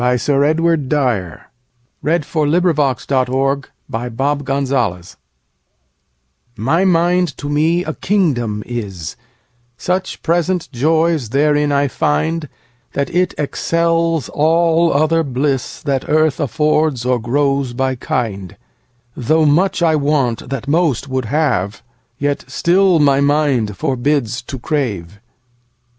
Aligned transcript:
Sir 0.17 0.43
Edward 0.43 0.89
Dyer 0.89 1.51
51. 2.03 2.23
My 2.25 2.69
Mind 2.97 3.67
to 3.67 3.79
Me 3.79 3.99
a 4.01 4.13
Kingdom 4.15 4.65
Is 4.65 5.15
MY 6.57 6.85
mind 6.85 7.37
to 7.37 7.47
me 7.47 7.83
a 7.85 7.93
kingdom 7.93 8.63
is; 8.65 9.15
Such 9.77 10.23
present 10.23 10.71
joys 10.71 11.29
therein 11.29 11.71
I 11.71 11.87
find, 11.87 12.49
That 12.93 13.13
it 13.13 13.35
excels 13.37 14.27
all 14.29 14.91
other 14.91 15.23
blissThat 15.23 16.09
earth 16.09 16.39
affords 16.39 17.05
or 17.05 17.19
grows 17.19 17.73
by 17.73 17.93
kind:Though 17.93 19.45
much 19.45 19.83
I 19.83 19.95
want 19.95 20.49
that 20.49 20.67
most 20.67 21.09
would 21.09 21.25
have, 21.25 21.83
Yet 22.17 22.45
still 22.49 22.97
my 22.97 23.19
mind 23.21 23.77
forbids 23.77 24.41
to 24.41 24.57
crave. 24.57 25.19